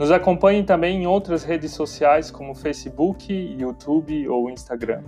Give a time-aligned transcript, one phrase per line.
[0.00, 5.02] Nos acompanhe também em outras redes sociais como Facebook, YouTube ou Instagram.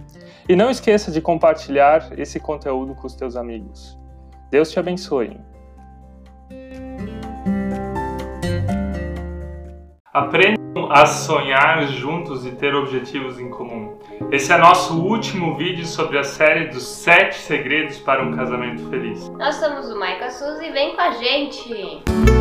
[0.46, 3.98] E não esqueça de compartilhar esse conteúdo com os teus amigos.
[4.50, 5.40] Deus te abençoe.
[10.12, 13.96] Aprendam a sonhar juntos e ter objetivos em comum.
[14.30, 19.26] Esse é nosso último vídeo sobre a série dos 7 segredos para um casamento feliz.
[19.30, 22.31] Nós somos o Maica Suzy vem com a gente!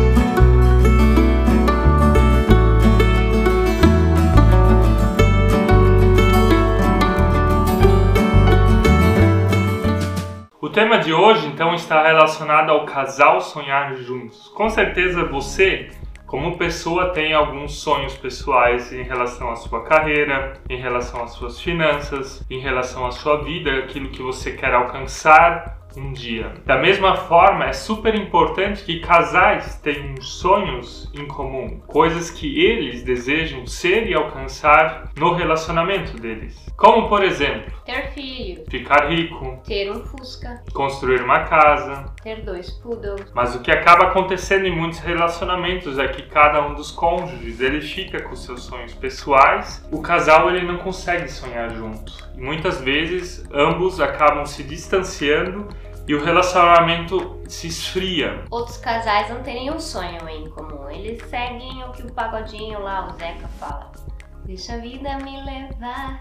[10.72, 14.48] Tema de hoje então está relacionado ao casal sonhar juntos.
[14.54, 15.90] Com certeza você,
[16.26, 21.60] como pessoa, tem alguns sonhos pessoais em relação à sua carreira, em relação às suas
[21.60, 26.54] finanças, em relação à sua vida, aquilo que você quer alcançar um dia.
[26.64, 33.02] Da mesma forma, é super importante que casais tenham sonhos em comum, coisas que eles
[33.02, 36.66] desejam ser e alcançar no relacionamento deles.
[36.76, 42.70] Como, por exemplo, ter filho, ficar rico, ter um Fusca, construir uma casa, ter dois
[42.70, 43.30] poodles.
[43.34, 47.80] Mas o que acaba acontecendo em muitos relacionamentos é que cada um dos cônjuges ele
[47.80, 52.12] fica com seus sonhos pessoais, o casal ele não consegue sonhar junto.
[52.36, 55.68] E muitas vezes ambos acabam se distanciando
[56.06, 58.44] e o relacionamento se esfria.
[58.50, 60.90] Outros casais não têm nenhum sonho em comum.
[60.90, 63.92] Eles seguem o que o pagodinho lá, o Zeca, fala.
[64.44, 66.18] Deixa a vida me levar.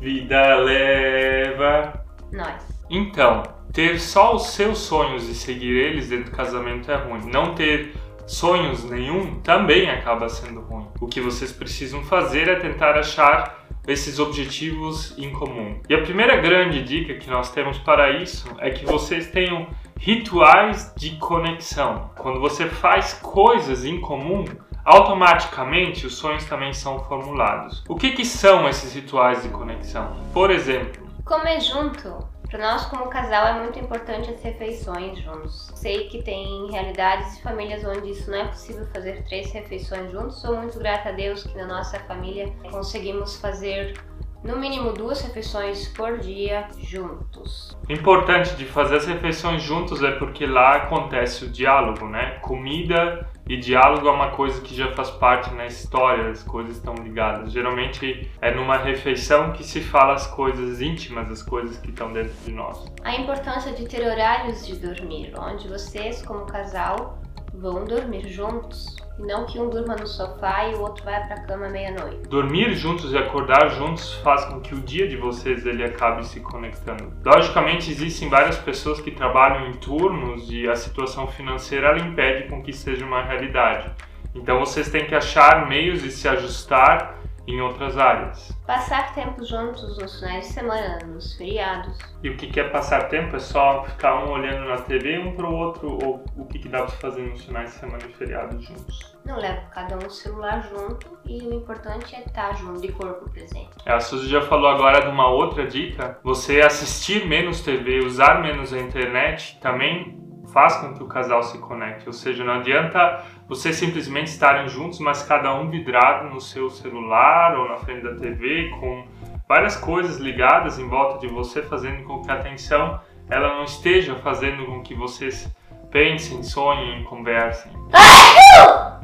[0.00, 2.04] Vida leva.
[2.32, 2.76] Nós.
[2.88, 7.30] Então, ter só os seus sonhos e seguir eles dentro do casamento é ruim.
[7.30, 7.94] Não ter
[8.26, 10.86] sonhos nenhum também acaba sendo ruim.
[11.00, 15.80] O que vocês precisam fazer é tentar achar esses objetivos em comum.
[15.88, 19.68] E a primeira grande dica que nós temos para isso é que vocês tenham
[19.98, 22.10] rituais de conexão.
[22.16, 24.44] Quando você faz coisas em comum,
[24.86, 27.82] automaticamente os sonhos também são formulados.
[27.88, 30.16] O que, que são esses rituais de conexão?
[30.32, 32.24] Por exemplo, comer junto.
[32.48, 35.72] Para nós, como casal, é muito importante as refeições juntos.
[35.74, 40.40] Sei que tem realidades e famílias onde isso não é possível fazer três refeições juntos.
[40.40, 44.00] Sou muito grata a Deus que na nossa família conseguimos fazer
[44.46, 47.76] no mínimo duas refeições por dia juntos.
[47.88, 52.38] Importante de fazer as refeições juntos é porque lá acontece o diálogo, né?
[52.40, 56.94] Comida e diálogo é uma coisa que já faz parte na história, as coisas estão
[56.94, 57.52] ligadas.
[57.52, 62.34] Geralmente é numa refeição que se fala as coisas íntimas, as coisas que estão dentro
[62.44, 62.86] de nós.
[63.02, 67.18] A importância de ter horários de dormir, onde vocês, como casal,
[67.58, 68.96] vão dormir juntos.
[69.18, 72.28] E não que um durma no sofá e o outro vai para a cama meia-noite.
[72.28, 76.40] Dormir juntos e acordar juntos faz com que o dia de vocês ele acabe se
[76.40, 77.10] conectando.
[77.24, 82.62] Logicamente existem várias pessoas que trabalham em turnos e a situação financeira ela impede com
[82.62, 83.90] que seja uma realidade.
[84.34, 88.50] Então vocês têm que achar meios de se ajustar em outras áreas.
[88.66, 91.96] Passar tempo juntos nos finais de semana, nos feriados.
[92.22, 95.52] E o que quer passar tempo é só ficar um olhando na TV um pro
[95.52, 99.16] outro, ou o que, que dá pra fazer nos finais de semana e feriados juntos?
[99.24, 103.30] Não leva cada um o celular junto e o importante é estar junto, de corpo
[103.30, 103.70] presente.
[103.84, 108.40] É, a Suzy já falou agora de uma outra dica: você assistir menos TV, usar
[108.42, 110.15] menos a internet também
[110.56, 112.06] faz com que o casal se conecte.
[112.06, 117.58] Ou seja, não adianta você simplesmente estarem juntos, mas cada um vidrado no seu celular
[117.58, 119.04] ou na frente da TV com
[119.46, 124.14] várias coisas ligadas em volta de você, fazendo com que a atenção ela não esteja
[124.14, 125.54] fazendo com que vocês
[125.90, 127.70] pensem, sonhem, conversem.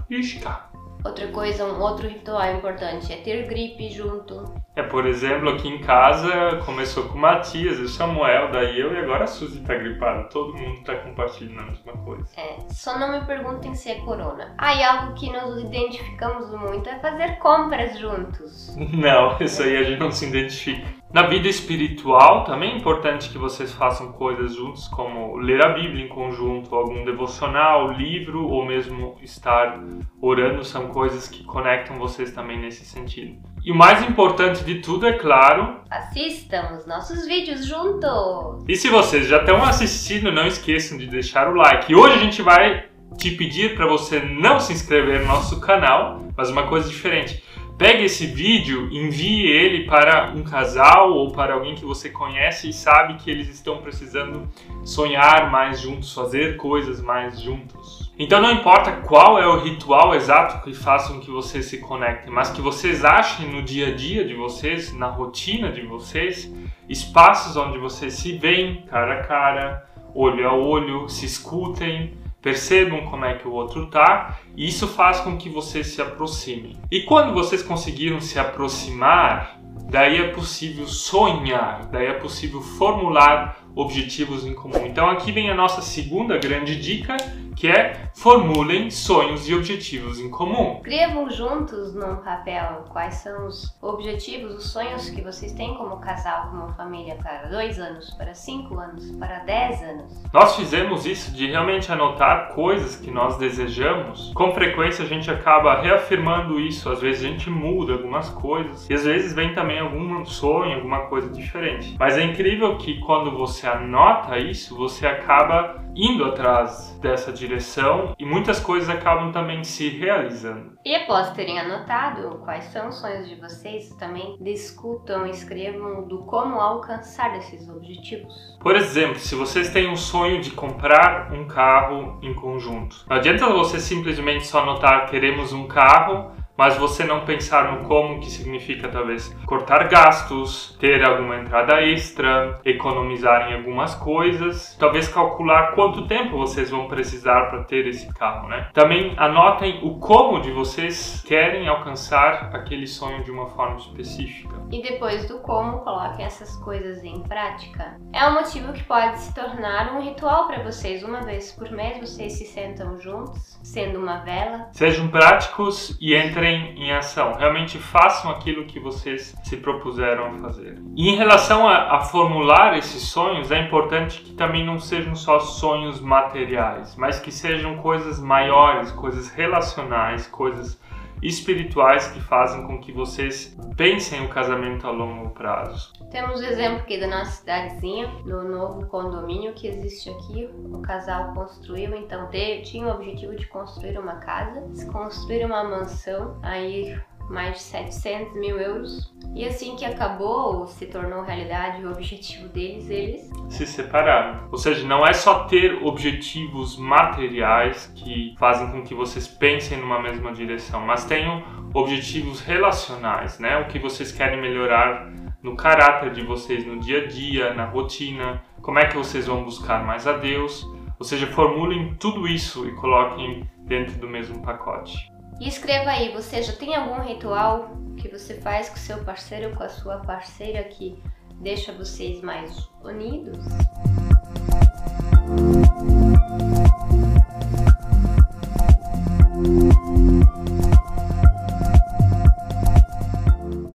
[0.08, 0.71] Ixi, cara.
[1.04, 4.54] Outra coisa, um outro ritual importante é ter gripe junto.
[4.74, 8.98] É, por exemplo, aqui em casa começou com o Matias, o Samuel, daí eu e
[8.98, 10.28] agora a Suzy tá gripada.
[10.30, 12.24] Todo mundo tá compartilhando a mesma coisa.
[12.36, 14.54] É, só não me perguntem se é corona.
[14.56, 18.74] Ah, e algo que nos identificamos muito é fazer compras juntos.
[18.92, 20.86] Não, isso aí a gente não se identifica.
[21.12, 26.06] Na vida espiritual também é importante que vocês façam coisas juntos, como ler a Bíblia
[26.06, 29.78] em conjunto, algum devocional, livro ou mesmo estar
[30.22, 33.36] orando, são coisas que conectam vocês também nesse sentido.
[33.62, 38.64] E o mais importante de tudo é claro, assistam os nossos vídeos juntos.
[38.66, 41.92] E se vocês já estão assistindo, não esqueçam de deixar o like.
[41.92, 42.86] E hoje a gente vai
[43.18, 47.42] te pedir para você não se inscrever no nosso canal, mas uma coisa diferente
[47.82, 52.72] Pegue esse vídeo, envie ele para um casal ou para alguém que você conhece e
[52.72, 54.48] sabe que eles estão precisando
[54.84, 58.08] sonhar mais juntos, fazer coisas mais juntos.
[58.16, 62.32] Então não importa qual é o ritual exato que faça com que vocês se conectem,
[62.32, 66.54] mas que vocês achem no dia a dia de vocês, na rotina de vocês,
[66.88, 73.24] espaços onde vocês se veem cara a cara, olho a olho, se escutem, percebam como
[73.24, 76.76] é que o outro tá, e isso faz com que vocês se aproximem.
[76.90, 84.44] E quando vocês conseguiram se aproximar, daí é possível sonhar, daí é possível formular objetivos
[84.44, 84.84] em comum.
[84.84, 87.16] Então aqui vem a nossa segunda grande dica,
[87.56, 90.76] que é formulem sonhos e objetivos em comum.
[90.76, 96.50] Escrevam juntos num papel quais são os objetivos, os sonhos que vocês têm como casal,
[96.50, 100.22] como família, para dois anos, para cinco anos, para dez anos.
[100.32, 104.32] Nós fizemos isso de realmente anotar coisas que nós desejamos.
[104.34, 108.94] Com frequência a gente acaba reafirmando isso, às vezes a gente muda algumas coisas e
[108.94, 111.96] às vezes vem também algum sonho, alguma coisa diferente.
[111.98, 118.24] Mas é incrível que quando você anota isso, você acaba indo atrás dessa direção e
[118.24, 120.72] muitas coisas acabam também se realizando.
[120.84, 126.60] E após terem anotado quais são os sonhos de vocês, também discutam, escrevam do como
[126.60, 128.32] alcançar esses objetivos.
[128.60, 133.46] Por exemplo, se vocês têm um sonho de comprar um carro em conjunto, não adianta
[133.48, 138.88] você simplesmente só anotar queremos um carro mas você não pensar no como, que significa
[138.88, 146.36] talvez cortar gastos, ter alguma entrada extra, economizar em algumas coisas, talvez calcular quanto tempo
[146.36, 148.68] vocês vão precisar para ter esse carro, né?
[148.72, 154.54] Também anotem o como de vocês querem alcançar aquele sonho de uma forma específica.
[154.70, 157.98] E depois do como, coloquem essas coisas em prática.
[158.12, 161.02] É um motivo que pode se tornar um ritual para vocês.
[161.02, 164.68] Uma vez por mês vocês se sentam juntos, sendo uma vela.
[164.72, 170.78] Sejam práticos e entrem em ação, realmente façam aquilo que vocês se propuseram a fazer.
[170.96, 175.38] E em relação a, a formular esses sonhos, é importante que também não sejam só
[175.40, 180.80] sonhos materiais, mas que sejam coisas maiores, coisas relacionais, coisas
[181.22, 185.92] espirituais que fazem com que vocês pensem o casamento a longo prazo.
[186.10, 190.48] Temos o exemplo aqui da nossa cidadezinha, no novo condomínio que existe aqui.
[190.72, 192.28] O casal construiu, então
[192.64, 196.38] tinha o objetivo de construir uma casa, construir uma mansão.
[196.42, 196.98] Aí
[197.28, 199.12] mais de 700 mil euros.
[199.34, 204.48] E assim que acabou, se tornou realidade o objetivo deles, eles se separaram.
[204.50, 210.00] Ou seja, não é só ter objetivos materiais que fazem com que vocês pensem numa
[210.00, 211.42] mesma direção, mas tenham
[211.74, 213.58] objetivos relacionais, né?
[213.58, 215.10] O que vocês querem melhorar
[215.42, 219.42] no caráter de vocês no dia a dia, na rotina, como é que vocês vão
[219.42, 220.64] buscar mais a Deus.
[220.98, 225.11] Ou seja, formulem tudo isso e coloquem dentro do mesmo pacote.
[225.42, 229.56] E escreva aí, você já tem algum ritual que você faz com seu parceiro ou
[229.56, 230.96] com a sua parceira que
[231.40, 233.36] deixa vocês mais unidos?